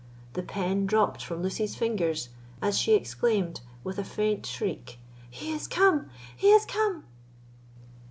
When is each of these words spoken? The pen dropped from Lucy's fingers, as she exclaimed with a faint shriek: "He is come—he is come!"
The 0.33 0.41
pen 0.41 0.87
dropped 0.87 1.23
from 1.23 1.43
Lucy's 1.43 1.75
fingers, 1.75 2.29
as 2.59 2.75
she 2.75 2.95
exclaimed 2.95 3.61
with 3.83 3.99
a 3.99 4.03
faint 4.03 4.47
shriek: 4.47 4.97
"He 5.29 5.51
is 5.51 5.67
come—he 5.67 6.47
is 6.49 6.65
come!" 6.65 7.03